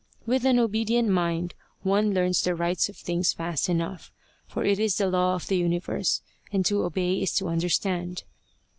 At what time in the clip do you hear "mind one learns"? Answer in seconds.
1.09-2.41